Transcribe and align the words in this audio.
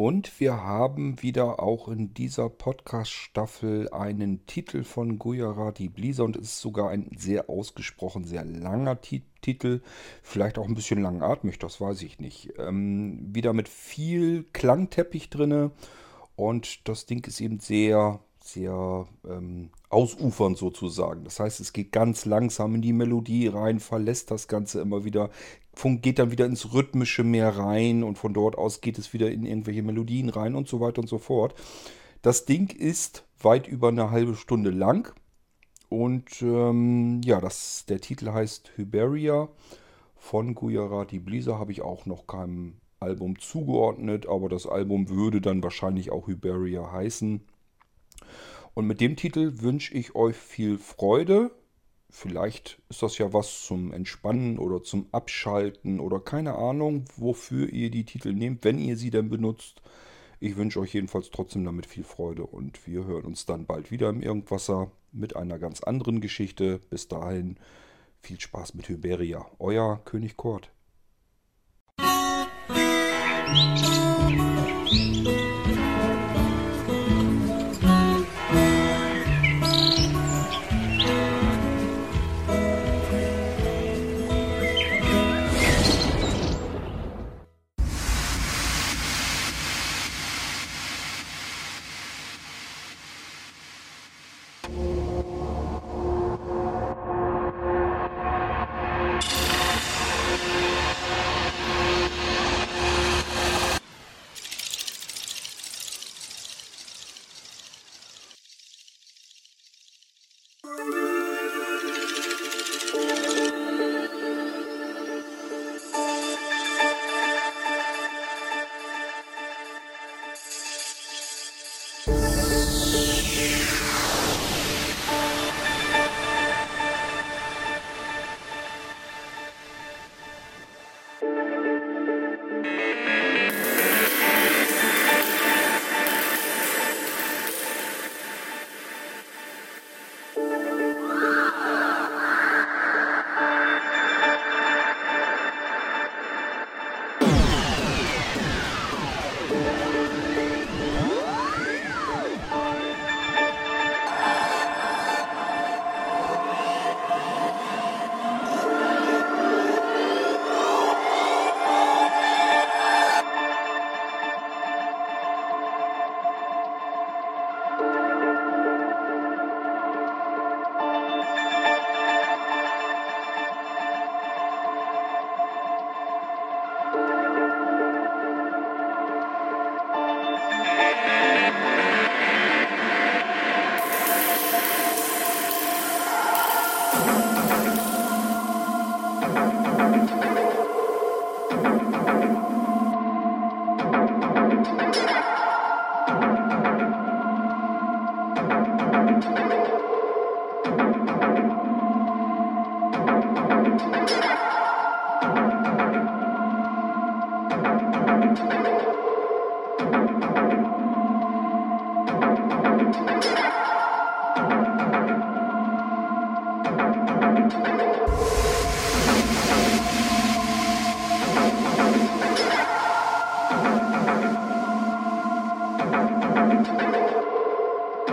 Und 0.00 0.40
wir 0.40 0.62
haben 0.62 1.20
wieder 1.20 1.62
auch 1.62 1.88
in 1.88 2.14
dieser 2.14 2.48
Podcast-Staffel 2.48 3.90
einen 3.90 4.46
Titel 4.46 4.82
von 4.82 5.18
Gujarati 5.18 5.90
Blisa 5.90 6.22
und 6.22 6.36
es 6.36 6.44
ist 6.44 6.60
sogar 6.60 6.88
ein 6.88 7.10
sehr 7.18 7.50
ausgesprochen, 7.50 8.24
sehr 8.24 8.46
langer 8.46 9.02
Ti 9.02 9.24
Titel. 9.42 9.82
Vielleicht 10.22 10.56
auch 10.56 10.66
ein 10.66 10.74
bisschen 10.74 11.02
langatmig, 11.02 11.58
das 11.58 11.82
weiß 11.82 12.00
ich 12.00 12.18
nicht. 12.18 12.54
Ähm, 12.56 13.28
wieder 13.34 13.52
mit 13.52 13.68
viel 13.68 14.44
Klangteppich 14.54 15.28
drinne 15.28 15.70
und 16.34 16.88
das 16.88 17.04
Ding 17.04 17.26
ist 17.26 17.38
eben 17.42 17.60
sehr, 17.60 18.20
sehr 18.52 19.06
ähm, 19.28 19.70
ausufernd 19.88 20.58
sozusagen. 20.58 21.24
Das 21.24 21.40
heißt, 21.40 21.60
es 21.60 21.72
geht 21.72 21.92
ganz 21.92 22.24
langsam 22.24 22.74
in 22.74 22.82
die 22.82 22.92
Melodie 22.92 23.46
rein, 23.48 23.80
verlässt 23.80 24.30
das 24.30 24.48
Ganze 24.48 24.80
immer 24.80 25.04
wieder, 25.04 25.30
geht 25.82 26.18
dann 26.18 26.30
wieder 26.30 26.46
ins 26.46 26.72
Rhythmische 26.72 27.24
mehr 27.24 27.56
rein 27.56 28.02
und 28.02 28.18
von 28.18 28.34
dort 28.34 28.58
aus 28.58 28.80
geht 28.80 28.98
es 28.98 29.12
wieder 29.12 29.30
in 29.30 29.46
irgendwelche 29.46 29.82
Melodien 29.82 30.28
rein 30.28 30.54
und 30.54 30.68
so 30.68 30.80
weiter 30.80 31.00
und 31.00 31.08
so 31.08 31.18
fort. 31.18 31.54
Das 32.22 32.44
Ding 32.44 32.70
ist 32.70 33.24
weit 33.40 33.66
über 33.66 33.88
eine 33.88 34.10
halbe 34.10 34.34
Stunde 34.34 34.70
lang 34.70 35.14
und 35.88 36.42
ähm, 36.42 37.20
ja, 37.24 37.40
das, 37.40 37.84
der 37.88 38.00
Titel 38.00 38.30
heißt 38.30 38.72
Hyberia 38.76 39.48
von 40.16 40.54
Gujarati 40.54 41.18
Blizzard 41.18 41.58
habe 41.58 41.72
ich 41.72 41.82
auch 41.82 42.06
noch 42.06 42.26
keinem 42.26 42.74
Album 43.00 43.38
zugeordnet, 43.38 44.26
aber 44.26 44.48
das 44.48 44.66
Album 44.66 45.08
würde 45.08 45.40
dann 45.40 45.62
wahrscheinlich 45.62 46.12
auch 46.12 46.28
Hyberia 46.28 46.92
heißen. 46.92 47.40
Und 48.74 48.86
mit 48.86 49.00
dem 49.00 49.16
Titel 49.16 49.60
wünsche 49.60 49.94
ich 49.94 50.14
euch 50.14 50.36
viel 50.36 50.78
Freude 50.78 51.50
Vielleicht 52.12 52.82
ist 52.88 53.02
das 53.02 53.18
ja 53.18 53.32
was 53.32 53.64
zum 53.64 53.92
Entspannen 53.92 54.58
oder 54.58 54.82
zum 54.82 55.06
Abschalten 55.12 56.00
oder 56.00 56.18
keine 56.18 56.56
Ahnung, 56.56 57.04
wofür 57.16 57.68
ihr 57.68 57.90
die 57.90 58.04
Titel 58.04 58.32
nehmt, 58.32 58.64
wenn 58.64 58.78
ihr 58.78 58.96
sie 58.96 59.10
denn 59.10 59.28
benutzt. 59.30 59.80
Ich 60.40 60.56
wünsche 60.56 60.80
euch 60.80 60.92
jedenfalls 60.92 61.30
trotzdem 61.30 61.64
damit 61.64 61.86
viel 61.86 62.02
Freude 62.02 62.44
und 62.44 62.86
wir 62.86 63.04
hören 63.04 63.26
uns 63.26 63.46
dann 63.46 63.66
bald 63.66 63.90
wieder 63.92 64.08
im 64.08 64.22
Irgendwasser 64.22 64.90
mit 65.12 65.36
einer 65.36 65.58
ganz 65.58 65.82
anderen 65.82 66.20
Geschichte. 66.20 66.80
Bis 66.90 67.06
dahin 67.06 67.58
viel 68.20 68.40
Spaß 68.40 68.74
mit 68.74 68.88
Hyberia. 68.88 69.46
Euer 69.58 70.00
König 70.04 70.36
Kurt. 70.36 70.72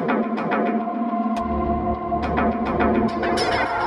Thank 0.08 0.42
you. 3.82 3.87